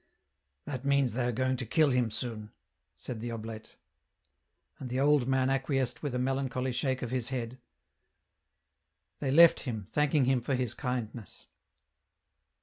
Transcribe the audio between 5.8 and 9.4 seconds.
with a melancholy shake of his head. They